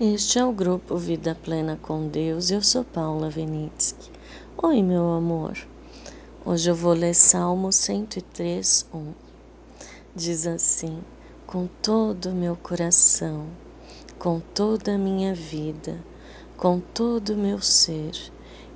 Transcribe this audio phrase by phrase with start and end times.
[0.00, 2.52] Este é o grupo Vida Plena com Deus.
[2.52, 4.12] Eu sou Paula Venitsky.
[4.62, 5.58] Oi, meu amor.
[6.46, 9.12] Hoje eu vou ler Salmo 103, 1.
[10.14, 11.02] Diz assim:
[11.48, 13.48] Com todo o meu coração,
[14.20, 15.98] com toda a minha vida,
[16.56, 18.12] com todo o meu ser,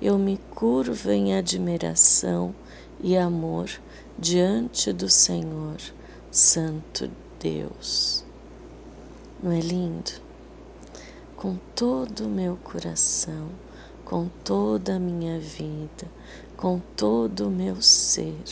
[0.00, 2.54] eu me curvo em admiração
[3.00, 3.68] e amor
[4.16, 5.78] diante do Senhor,
[6.30, 7.10] Santo
[7.40, 8.24] Deus.
[9.42, 10.27] Não é lindo?
[11.38, 13.48] Com todo o meu coração,
[14.04, 16.10] com toda a minha vida,
[16.56, 18.42] com todo o meu ser.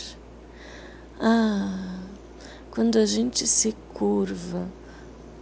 [1.19, 1.99] Ah,
[2.71, 4.69] quando a gente se curva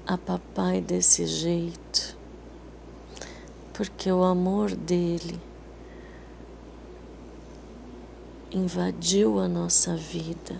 [0.06, 2.16] a papai desse jeito,
[3.74, 5.38] porque o amor dele
[8.50, 10.58] invadiu a nossa vida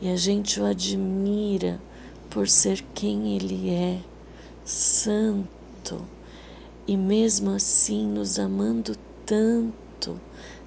[0.00, 1.80] e a gente o admira
[2.30, 4.00] por ser quem ele é,
[4.64, 5.57] santo
[6.86, 10.18] e mesmo assim nos amando tanto,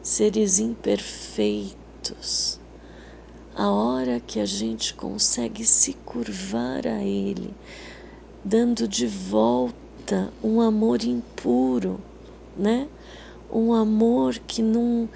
[0.03, 2.59] seres imperfeitos.
[3.55, 7.53] A hora que a gente consegue se curvar a Ele,
[8.45, 11.99] dando de volta um amor impuro,
[12.55, 12.87] né?
[13.51, 15.09] Um amor que não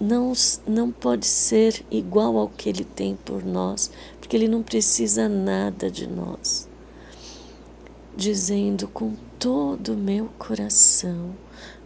[0.00, 0.32] não,
[0.66, 5.88] não pode ser igual ao que Ele tem por nós, porque Ele não precisa nada
[5.88, 6.68] de nós
[8.16, 11.34] dizendo com todo o meu coração,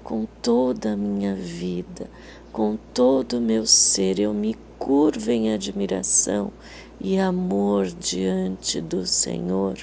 [0.04, 2.10] com toda a minha vida,
[2.52, 6.52] com todo o meu ser, eu me curvo em admiração
[7.00, 9.78] e amor diante do Senhor,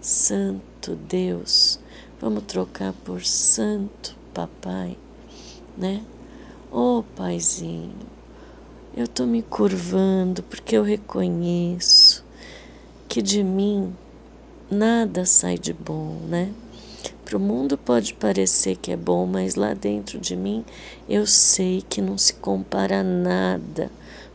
[0.00, 1.80] Santo Deus.
[2.20, 4.96] Vamos trocar por Santo Papai,
[5.76, 6.04] né?
[6.70, 7.94] Oh, Paizinho,
[8.96, 12.24] eu estou me curvando porque eu reconheço
[13.08, 13.94] que de mim
[14.70, 16.52] nada sai de bom, né?
[17.24, 20.64] Para o mundo pode parecer que é bom, mas lá dentro de mim
[21.08, 23.90] eu sei que não se compara nada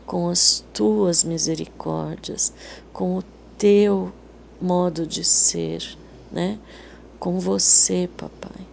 [0.06, 2.52] com as tuas misericórdias,
[2.92, 3.22] com o
[3.58, 4.12] teu
[4.60, 5.82] modo de ser,
[6.30, 6.58] né?
[7.18, 8.66] Com você, papai.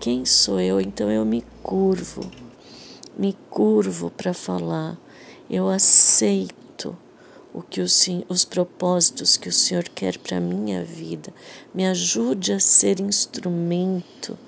[0.00, 0.80] Quem sou eu?
[0.80, 2.22] Então eu me curvo,
[3.18, 4.96] me curvo para falar.
[5.50, 6.57] Eu aceito
[7.58, 7.86] o que o,
[8.28, 11.34] os propósitos que o Senhor quer para a minha vida.
[11.74, 14.38] Me ajude a ser instrumento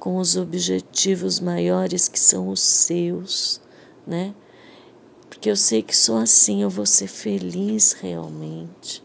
[0.00, 3.60] com os objetivos maiores que são os seus,
[4.04, 4.34] né?
[5.28, 9.00] Porque eu sei que só assim eu vou ser feliz realmente.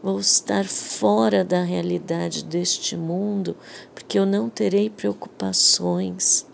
[0.00, 3.56] Vou estar fora da realidade deste mundo,
[3.92, 6.46] porque eu não terei preocupações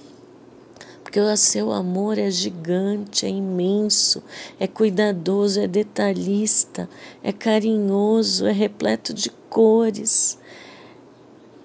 [1.08, 4.22] porque o seu amor é gigante, é imenso,
[4.60, 6.86] é cuidadoso, é detalhista,
[7.22, 10.38] é carinhoso, é repleto de cores,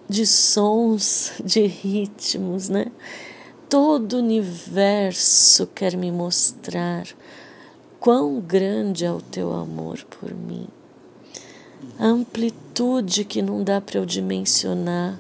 [0.08, 2.86] de sons, de ritmos, né?
[3.68, 7.06] Todo o universo quer me mostrar
[8.00, 10.70] quão grande é o teu amor por mim.
[12.00, 15.20] A amplitude que não dá para eu dimensionar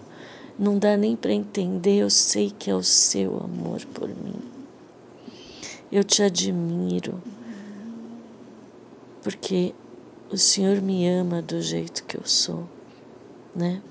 [0.58, 4.40] não dá nem para entender, eu sei que é o seu amor por mim.
[5.91, 7.22] Eu te admiro,
[9.22, 9.74] porque
[10.31, 12.68] o Senhor me ama do jeito que eu sou,
[13.56, 13.81] né?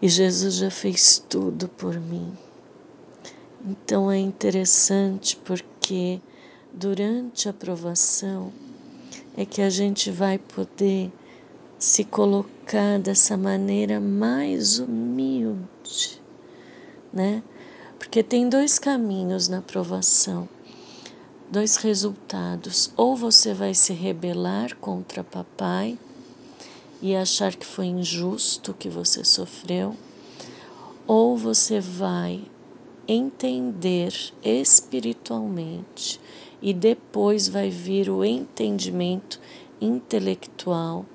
[0.00, 2.32] E Jesus já fez tudo por mim.
[3.66, 6.20] Então é interessante porque
[6.72, 8.52] durante a provação
[9.36, 11.12] é que a gente vai poder
[11.78, 16.20] se colocar dessa maneira mais humilde,
[17.12, 17.42] né?
[17.98, 20.48] Porque tem dois caminhos na provação,
[21.50, 22.92] dois resultados.
[22.96, 25.96] Ou você vai se rebelar contra papai
[27.00, 29.96] e achar que foi injusto o que você sofreu,
[31.06, 32.42] ou você vai
[33.06, 34.12] entender
[34.42, 36.20] espiritualmente
[36.60, 39.40] e depois vai vir o entendimento
[39.80, 41.06] intelectual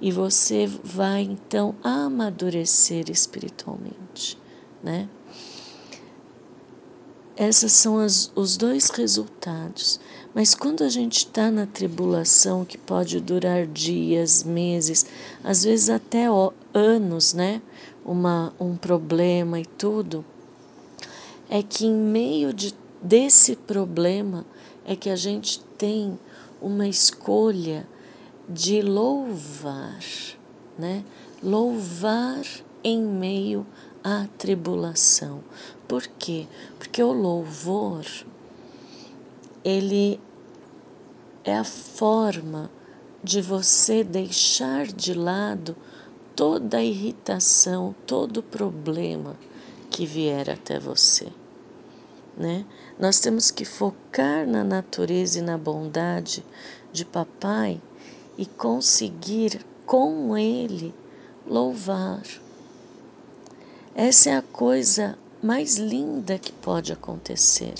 [0.00, 4.38] e você vai então amadurecer espiritualmente,
[4.82, 5.08] né?
[7.36, 9.98] Esses são as, os dois resultados.
[10.34, 15.06] Mas quando a gente está na tribulação, que pode durar dias, meses,
[15.42, 16.26] às vezes até
[16.74, 17.62] anos, né?
[18.04, 20.24] Uma, um problema e tudo,
[21.48, 24.44] é que em meio de, desse problema
[24.84, 26.18] é que a gente tem
[26.60, 27.86] uma escolha
[28.50, 30.00] de louvar,
[30.76, 31.04] né?
[31.40, 32.42] Louvar
[32.82, 33.64] em meio
[34.02, 35.44] à tribulação.
[35.86, 36.48] Por quê?
[36.76, 38.04] Porque o louvor
[39.62, 40.20] ele
[41.44, 42.70] é a forma
[43.22, 45.76] de você deixar de lado
[46.34, 49.36] toda a irritação, todo o problema
[49.90, 51.28] que vier até você.
[52.36, 52.64] Né?
[52.98, 56.44] Nós temos que focar na natureza e na bondade
[56.92, 57.80] de papai
[58.36, 60.94] e conseguir com ele
[61.46, 62.22] louvar.
[63.94, 67.74] Essa é a coisa mais linda que pode acontecer.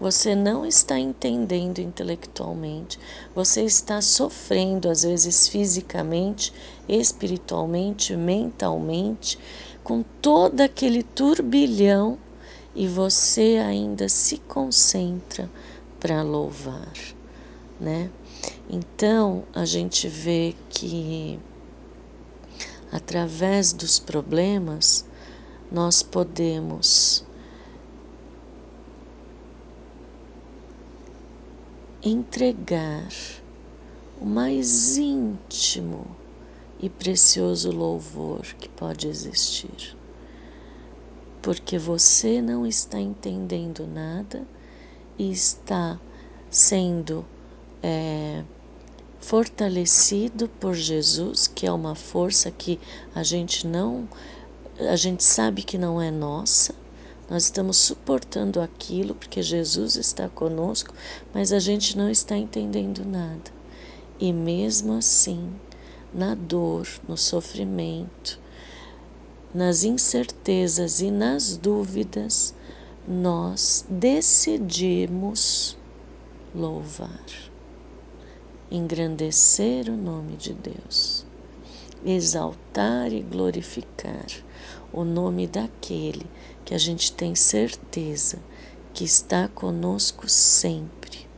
[0.00, 2.98] Você não está entendendo intelectualmente,
[3.34, 6.52] você está sofrendo, às vezes fisicamente,
[6.88, 9.38] espiritualmente, mentalmente,
[9.82, 12.16] com todo aquele turbilhão
[12.74, 15.50] e você ainda se concentra
[15.98, 16.92] para louvar,
[17.78, 18.08] né?
[18.68, 21.38] Então a gente vê que
[22.92, 25.04] através dos problemas
[25.70, 27.24] nós podemos
[32.02, 33.08] entregar
[34.20, 36.06] o mais íntimo
[36.78, 39.96] e precioso louvor que pode existir.
[41.42, 44.46] Porque você não está entendendo nada
[45.18, 46.00] e está
[46.50, 47.24] sendo
[47.82, 48.42] é,
[49.20, 52.80] fortalecido por Jesus, que é uma força que
[53.14, 54.08] a gente não,
[54.78, 56.74] a gente sabe que não é nossa,
[57.28, 60.92] nós estamos suportando aquilo porque Jesus está conosco,
[61.32, 63.52] mas a gente não está entendendo nada.
[64.18, 65.48] E mesmo assim,
[66.12, 68.40] na dor, no sofrimento,
[69.54, 72.54] nas incertezas e nas dúvidas,
[73.06, 75.76] nós decidimos
[76.54, 77.24] louvar,
[78.70, 81.26] engrandecer o nome de Deus,
[82.04, 84.26] exaltar e glorificar
[84.92, 86.26] o nome daquele
[86.64, 88.38] que a gente tem certeza
[88.94, 91.28] que está conosco sempre.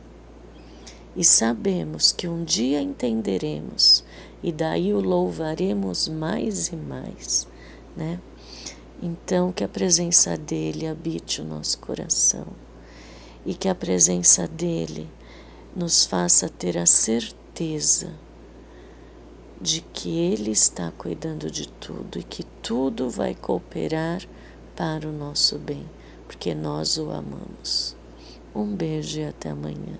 [1.15, 4.03] E sabemos que um dia entenderemos
[4.41, 7.47] e daí o louvaremos mais e mais,
[7.95, 8.19] né?
[9.01, 12.47] Então, que a presença dele habite o nosso coração
[13.45, 15.09] e que a presença dele
[15.75, 18.13] nos faça ter a certeza
[19.59, 24.21] de que ele está cuidando de tudo e que tudo vai cooperar
[24.75, 25.85] para o nosso bem,
[26.27, 27.95] porque nós o amamos.
[28.53, 29.97] Um beijo e até amanhã.